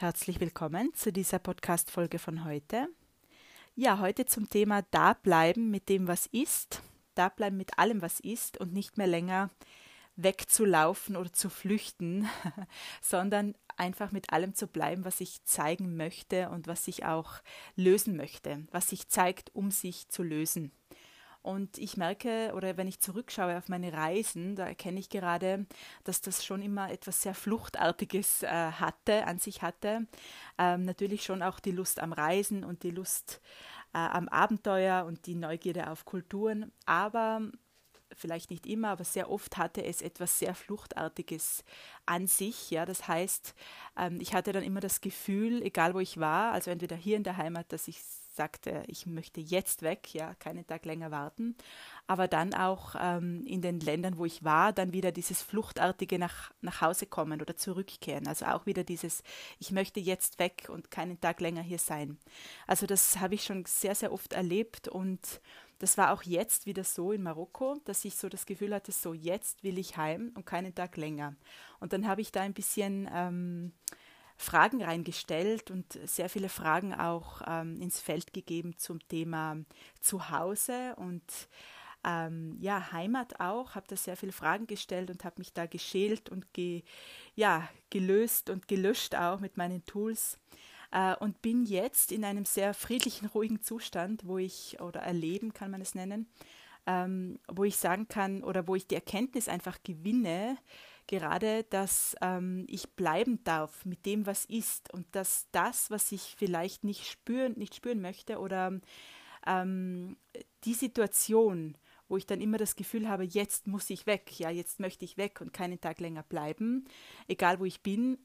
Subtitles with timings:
[0.00, 2.88] Herzlich willkommen zu dieser Podcast-Folge von heute.
[3.76, 6.80] Ja, heute zum Thema Da bleiben mit dem, was ist,
[7.14, 9.50] da bleiben mit allem, was ist und nicht mehr länger
[10.16, 12.26] wegzulaufen oder zu flüchten,
[13.02, 17.34] sondern einfach mit allem zu bleiben, was ich zeigen möchte und was ich auch
[17.76, 20.72] lösen möchte, was sich zeigt, um sich zu lösen.
[21.42, 25.66] Und ich merke, oder wenn ich zurückschaue auf meine Reisen, da erkenne ich gerade,
[26.04, 30.06] dass das schon immer etwas sehr Fluchtartiges äh, hatte, an sich hatte.
[30.58, 33.40] Ähm, natürlich schon auch die Lust am Reisen und die Lust
[33.94, 36.72] äh, am Abenteuer und die Neugierde auf Kulturen.
[36.84, 37.40] Aber
[38.12, 41.64] vielleicht nicht immer, aber sehr oft hatte es etwas sehr Fluchtartiges
[42.06, 42.70] an sich.
[42.70, 43.54] Ja, das heißt,
[43.96, 47.24] ähm, ich hatte dann immer das Gefühl, egal wo ich war, also entweder hier in
[47.24, 48.02] der Heimat, dass ich
[48.40, 51.56] sagte, ich möchte jetzt weg, ja, keinen Tag länger warten,
[52.06, 56.50] aber dann auch ähm, in den Ländern, wo ich war, dann wieder dieses Fluchtartige nach,
[56.62, 58.26] nach Hause kommen oder zurückkehren.
[58.26, 59.22] Also auch wieder dieses,
[59.58, 62.16] ich möchte jetzt weg und keinen Tag länger hier sein.
[62.66, 65.20] Also das habe ich schon sehr, sehr oft erlebt und
[65.78, 69.12] das war auch jetzt wieder so in Marokko, dass ich so das Gefühl hatte, so
[69.12, 71.36] jetzt will ich heim und keinen Tag länger.
[71.78, 73.72] Und dann habe ich da ein bisschen ähm,
[74.40, 79.58] Fragen reingestellt und sehr viele Fragen auch ähm, ins Feld gegeben zum Thema
[80.00, 81.22] Zuhause und
[82.04, 86.30] ähm, ja, Heimat auch, habe da sehr viele Fragen gestellt und habe mich da geschält
[86.30, 86.82] und ge,
[87.34, 90.38] ja, gelöst und gelöscht auch mit meinen Tools.
[90.90, 95.70] Äh, und bin jetzt in einem sehr friedlichen, ruhigen Zustand, wo ich, oder erleben kann
[95.70, 96.26] man es nennen,
[96.86, 100.56] ähm, wo ich sagen kann oder wo ich die Erkenntnis einfach gewinne,
[101.10, 106.36] gerade, dass ähm, ich bleiben darf mit dem, was ist und dass das, was ich
[106.38, 108.80] vielleicht nicht spüren, nicht spüren möchte oder
[109.44, 110.16] ähm,
[110.64, 111.76] die Situation,
[112.08, 115.16] wo ich dann immer das Gefühl habe, jetzt muss ich weg, ja, jetzt möchte ich
[115.16, 116.84] weg und keinen Tag länger bleiben,
[117.26, 118.18] egal wo ich bin,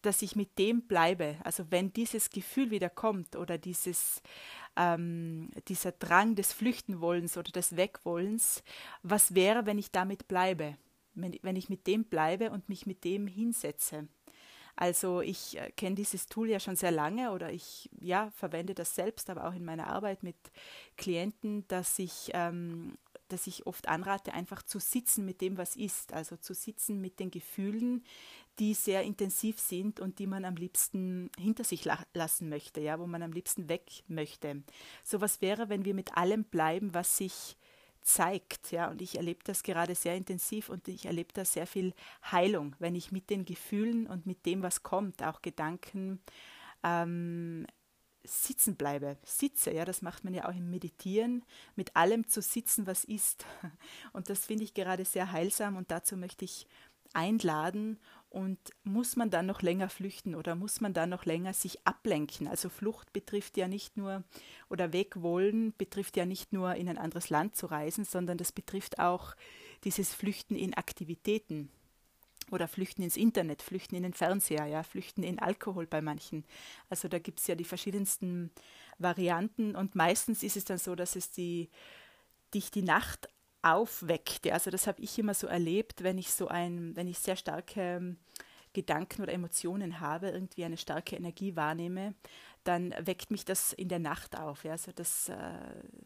[0.00, 1.36] dass ich mit dem bleibe.
[1.44, 4.22] Also wenn dieses Gefühl wieder kommt oder dieses,
[4.76, 8.62] ähm, dieser Drang des Flüchtenwollens oder des Wegwollens,
[9.02, 10.78] was wäre, wenn ich damit bleibe?
[11.14, 14.08] Wenn, ich mit dem bleibe und mich mit dem hinsetze.
[14.74, 18.94] Also ich äh, kenne dieses Tool ja schon sehr lange oder ich ja verwende das
[18.94, 20.36] selbst, aber auch in meiner Arbeit mit
[20.96, 22.96] Klienten, dass ich ähm,
[23.32, 27.18] dass ich oft anrate, einfach zu sitzen mit dem, was ist, also zu sitzen mit
[27.18, 28.04] den Gefühlen,
[28.58, 32.98] die sehr intensiv sind und die man am liebsten hinter sich la lassen möchte, ja,
[32.98, 34.62] wo man am liebsten weg möchte.
[35.02, 37.56] So was wäre, wenn wir mit allem bleiben, was sich
[38.02, 41.94] zeigt, ja, und ich erlebe das gerade sehr intensiv und ich erlebe da sehr viel
[42.30, 46.20] Heilung, wenn ich mit den Gefühlen und mit dem, was kommt, auch Gedanken
[46.82, 47.66] ähm,
[48.24, 51.44] sitzen bleibe, sitze, ja, das macht man ja auch im Meditieren,
[51.76, 53.46] mit allem zu sitzen, was ist.
[54.12, 56.66] Und das finde ich gerade sehr heilsam und dazu möchte ich
[57.14, 57.98] einladen
[58.32, 62.48] und muss man dann noch länger flüchten oder muss man dann noch länger sich ablenken?
[62.48, 64.24] Also Flucht betrifft ja nicht nur
[64.70, 68.98] oder Wegwollen betrifft ja nicht nur in ein anderes Land zu reisen, sondern das betrifft
[68.98, 69.34] auch
[69.84, 71.68] dieses Flüchten in Aktivitäten
[72.50, 76.44] oder flüchten ins Internet, flüchten in den Fernseher, ja, flüchten in Alkohol bei manchen.
[76.88, 78.50] Also da gibt es ja die verschiedensten
[78.98, 81.68] Varianten und meistens ist es dann so, dass es die,
[82.54, 83.28] dich die Nacht
[83.62, 84.52] aufweckte.
[84.52, 87.80] Also das habe ich immer so erlebt, wenn ich so ein, wenn ich sehr starke
[87.80, 88.16] ähm,
[88.72, 92.14] Gedanken oder Emotionen habe, irgendwie eine starke Energie wahrnehme,
[92.64, 94.64] dann weckt mich das in der Nacht auf.
[94.64, 94.72] Ja?
[94.72, 95.34] Also das, äh,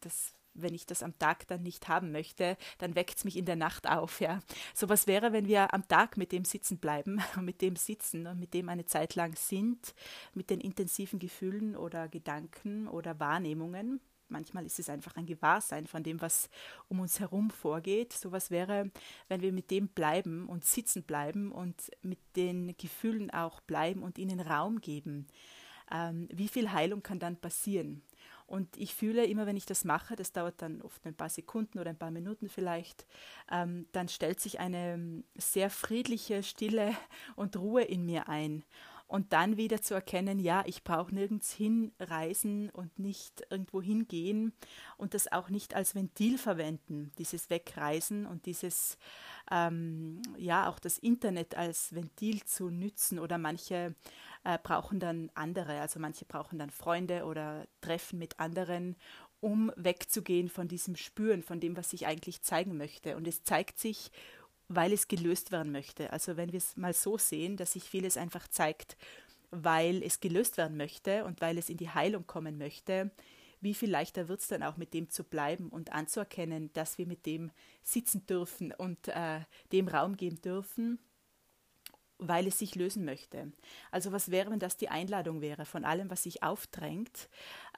[0.00, 3.44] das, wenn ich das am Tag dann nicht haben möchte, dann weckt es mich in
[3.44, 4.20] der Nacht auf.
[4.20, 4.40] Ja?
[4.74, 8.40] So was wäre, wenn wir am Tag mit dem sitzen bleiben, mit dem sitzen und
[8.40, 9.94] mit dem eine Zeit lang sind,
[10.34, 16.02] mit den intensiven Gefühlen oder Gedanken oder Wahrnehmungen manchmal ist es einfach ein Gewahrsein von
[16.02, 16.48] dem, was
[16.88, 18.12] um uns herum vorgeht.
[18.12, 18.90] So was wäre,
[19.28, 24.18] wenn wir mit dem bleiben und sitzen bleiben und mit den Gefühlen auch bleiben und
[24.18, 25.26] ihnen Raum geben.
[25.90, 28.02] Ähm, wie viel Heilung kann dann passieren?
[28.48, 31.78] Und ich fühle immer, wenn ich das mache, das dauert dann oft ein paar Sekunden
[31.78, 33.06] oder ein paar Minuten vielleicht,
[33.52, 36.96] ähm, dann stellt sich eine sehr friedliche Stille
[37.36, 38.64] und Ruhe in mir ein
[39.08, 44.52] und dann wieder zu erkennen, ja, ich brauche nirgends hinreisen und nicht irgendwo hingehen
[44.98, 48.98] und das auch nicht als Ventil verwenden, dieses Wegreisen und dieses,
[49.50, 53.94] ähm, ja, auch das Internet als Ventil zu nützen oder manche
[54.44, 58.94] äh, brauchen dann andere, also manche brauchen dann Freunde oder Treffen mit anderen
[59.40, 63.16] um wegzugehen von diesem Spüren, von dem, was ich eigentlich zeigen möchte.
[63.16, 64.10] Und es zeigt sich
[64.68, 66.12] weil es gelöst werden möchte.
[66.12, 68.96] Also wenn wir es mal so sehen, dass sich vieles einfach zeigt,
[69.50, 73.10] weil es gelöst werden möchte und weil es in die Heilung kommen möchte,
[73.60, 77.06] wie viel leichter wird es dann auch mit dem zu bleiben und anzuerkennen, dass wir
[77.06, 77.50] mit dem
[77.82, 79.40] sitzen dürfen und äh,
[79.72, 80.98] dem Raum geben dürfen
[82.18, 83.52] weil es sich lösen möchte.
[83.90, 87.28] Also was wäre, wenn das die Einladung wäre von allem, was sich aufdrängt,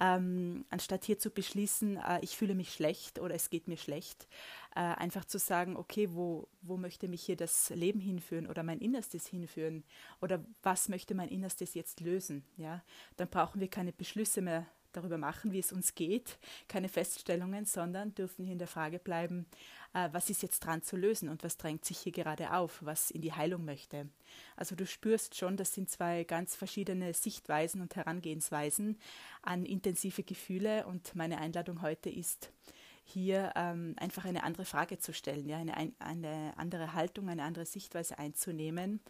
[0.01, 4.29] ähm, anstatt hier zu beschließen, äh, ich fühle mich schlecht oder es geht mir schlecht,
[4.75, 8.81] äh, einfach zu sagen, okay, wo, wo möchte mich hier das Leben hinführen oder mein
[8.81, 9.85] Innerstes hinführen
[10.21, 12.83] oder was möchte mein Innerstes jetzt lösen, ja,
[13.17, 16.39] dann brauchen wir keine Beschlüsse mehr darüber machen, wie es uns geht,
[16.69, 19.47] keine Feststellungen, sondern dürfen hier in der Frage bleiben,
[19.95, 23.11] äh, was ist jetzt dran zu lösen und was drängt sich hier gerade auf, was
[23.11, 24.09] in die Heilung möchte.
[24.57, 28.99] Also du spürst schon, das sind zwei ganz verschiedene Sichtweisen und Herangehensweisen
[29.43, 32.51] an intensive Gefühle und meine Einladung heute ist,
[33.03, 37.67] hier ähm, einfach eine andere Frage zu stellen, ja, eine, eine andere Haltung, eine andere
[37.67, 39.01] Sichtweise einzunehmen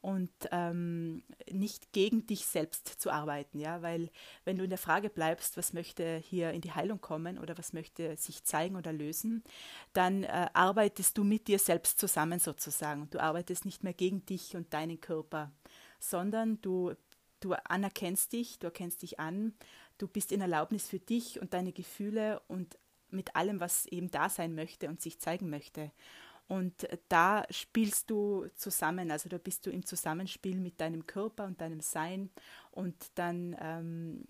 [0.00, 4.10] und ähm, nicht gegen dich selbst zu arbeiten, ja, weil
[4.44, 7.72] wenn du in der Frage bleibst, was möchte hier in die Heilung kommen oder was
[7.72, 9.44] möchte sich zeigen oder lösen,
[9.92, 13.10] dann äh, arbeitest du mit dir selbst zusammen sozusagen.
[13.10, 15.52] Du arbeitest nicht mehr gegen dich und deinen Körper,
[15.98, 16.94] sondern du
[17.40, 19.54] du anerkennst dich, du erkennst dich an,
[19.98, 22.78] du bist in Erlaubnis für dich und deine Gefühle und
[23.12, 25.90] mit allem, was eben da sein möchte und sich zeigen möchte.
[26.50, 31.60] Und da spielst du zusammen, also da bist du im Zusammenspiel mit deinem Körper und
[31.60, 32.28] deinem Sein
[32.72, 34.24] und dann ähm,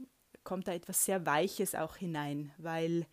[0.44, 3.06] kommt da etwas sehr Weiches auch hinein, weil,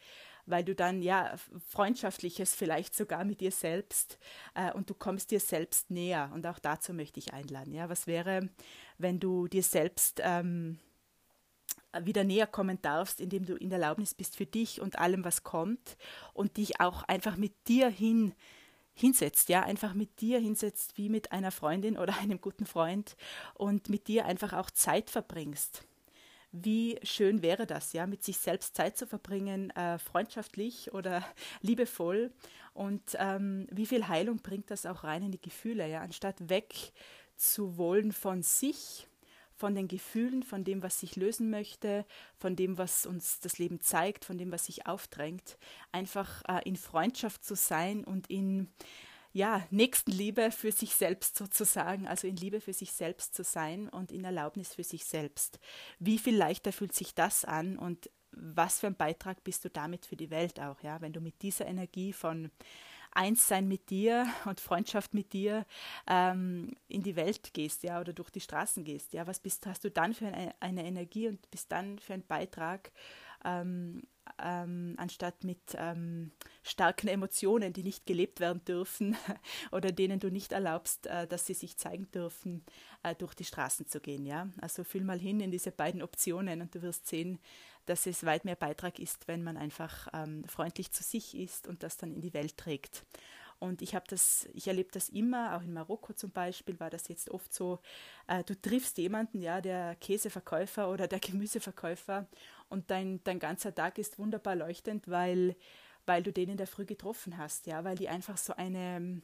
[0.46, 1.36] weil du dann ja
[1.70, 4.20] Freundschaftliches vielleicht sogar mit dir selbst
[4.56, 7.74] äh, und du kommst dir selbst näher und auch dazu möchte ich einladen.
[7.74, 8.50] Ja, was wäre,
[8.98, 10.80] wenn du dir selbst ähm,
[12.06, 15.98] wieder näher kommen darfst, indem du in Erlaubnis bist für dich und allem, was kommt
[16.34, 18.34] und dich auch einfach mit dir hin
[18.98, 23.16] hinsetzt, ja, einfach mit dir hinsetzt wie mit einer Freundin oder einem guten Freund
[23.54, 25.84] und mit dir einfach auch Zeit verbringst.
[26.52, 31.24] Wie schön wäre das, ja, mit sich selbst Zeit zu verbringen, äh, freundschaftlich oder
[31.62, 32.32] liebevoll
[32.74, 36.74] und ähm, wie viel Heilung bringt das auch rein in die Gefühle, ja, anstatt weg
[37.36, 39.08] zu wollen von sich
[39.58, 42.06] von den Gefühlen, von dem, was sich lösen möchte,
[42.38, 45.58] von dem, was uns das Leben zeigt, von dem, was sich aufdrängt,
[45.92, 48.70] einfach äh, in Freundschaft zu sein und in
[49.34, 54.12] ja, Nächstenliebe für sich selbst sozusagen, also in Liebe für sich selbst zu sein und
[54.12, 55.60] in Erlaubnis für sich selbst.
[56.00, 60.06] Wie viel leichter fühlt sich das an und was für ein Beitrag bist du damit
[60.06, 62.52] für die Welt auch, ja, wenn du mit dieser Energie von
[63.18, 65.66] eins sein mit dir und Freundschaft mit dir
[66.08, 69.84] ähm, in die Welt gehst, ja, oder durch die Straßen gehst, ja, was bist, hast
[69.84, 72.92] du dann für eine, eine Energie und bist dann für einen Beitrag
[73.44, 74.04] ähm,
[74.42, 76.32] ähm, anstatt mit ähm,
[76.64, 79.16] starken Emotionen, die nicht gelebt werden dürfen
[79.72, 82.64] oder denen du nicht erlaubst, äh, dass sie sich zeigen dürfen,
[83.04, 84.26] äh, durch die Straßen zu gehen.
[84.26, 84.50] Ja?
[84.62, 87.40] Also fühl mal hin in diese beiden Optionen und du wirst sehen,
[87.86, 91.84] dass es weit mehr Beitrag ist, wenn man einfach ähm, freundlich zu sich ist und
[91.84, 93.06] das dann in die Welt trägt.
[93.60, 97.08] Und ich habe das, ich erlebe das immer, auch in Marokko zum Beispiel war das
[97.08, 97.80] jetzt oft so,
[98.28, 102.28] äh, du triffst jemanden, ja, der Käseverkäufer oder der Gemüseverkäufer
[102.70, 105.56] und dein, dein ganzer Tag ist wunderbar leuchtend, weil,
[106.06, 109.22] weil du den in der Früh getroffen hast, ja, weil die einfach so eine,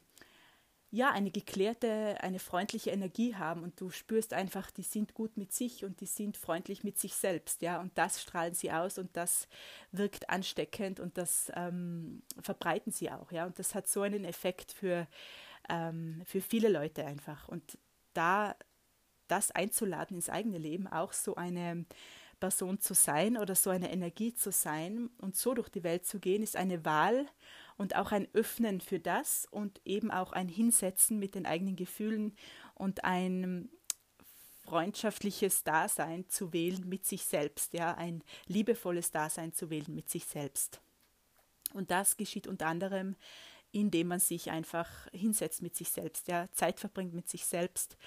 [0.93, 3.63] ja, eine geklärte, eine freundliche Energie haben.
[3.63, 7.15] Und du spürst einfach, die sind gut mit sich und die sind freundlich mit sich
[7.15, 9.47] selbst, ja, und das strahlen sie aus und das
[9.91, 14.71] wirkt ansteckend und das ähm, verbreiten sie auch, ja, und das hat so einen Effekt
[14.71, 15.07] für,
[15.67, 17.47] ähm, für viele Leute einfach.
[17.47, 17.79] Und
[18.13, 18.55] da
[19.27, 21.85] das einzuladen ins eigene Leben, auch so eine
[22.39, 26.19] Person zu sein oder so eine Energie zu sein und so durch die Welt zu
[26.19, 27.25] gehen, ist eine Wahl
[27.77, 32.35] und auch ein Öffnen für das und eben auch ein Hinsetzen mit den eigenen Gefühlen
[32.75, 33.69] und ein
[34.63, 40.25] freundschaftliches Dasein zu wählen mit sich selbst, ja, ein liebevolles Dasein zu wählen mit sich
[40.25, 40.81] selbst.
[41.73, 43.15] Und das geschieht unter anderem,
[43.71, 47.97] indem man sich einfach hinsetzt mit sich selbst, ja, Zeit verbringt mit sich selbst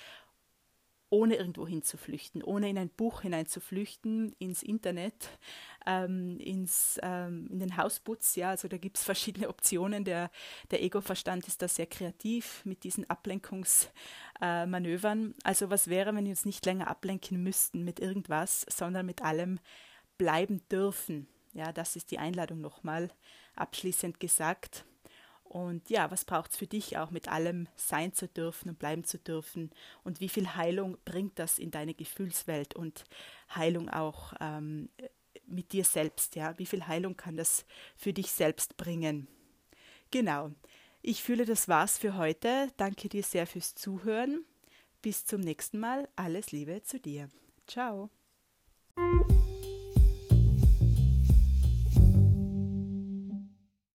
[1.17, 5.31] ohne irgendwo hinzuflüchten, ohne in ein Buch hineinzuflüchten, ins Internet,
[5.87, 8.37] ähm, ins, ähm, in den Hausputz.
[8.37, 10.05] Ja, also da gibt es verschiedene Optionen.
[10.05, 10.31] Der,
[10.71, 15.31] der Ego-Verstand ist da sehr kreativ mit diesen Ablenkungsmanövern.
[15.31, 19.23] Äh, also was wäre, wenn wir uns nicht länger ablenken müssten mit irgendwas, sondern mit
[19.23, 19.59] allem
[20.19, 21.29] bleiben dürfen.
[21.55, 23.09] Ja, das ist die Einladung nochmal
[23.55, 24.85] abschließend gesagt.
[25.57, 29.05] Und ja, was braucht es für dich auch mit allem sein zu dürfen und bleiben
[29.05, 29.71] zu dürfen?
[30.05, 33.05] Und wie viel Heilung bringt das in deine Gefühlswelt und
[33.55, 34.91] Heilung auch ähm,
[35.47, 36.37] mit dir selbst?
[36.37, 37.65] Ja, wie viel Heilung kann das
[37.97, 39.29] für dich selbst bringen?
[40.11, 40.51] Genau.
[41.01, 42.69] Ich fühle, das war's für heute.
[42.77, 44.45] Danke dir sehr fürs Zuhören.
[45.01, 46.07] Bis zum nächsten Mal.
[46.17, 47.31] Alles Liebe zu dir.
[47.67, 48.11] Ciao.